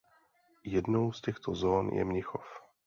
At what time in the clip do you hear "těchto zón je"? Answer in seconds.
1.21-2.05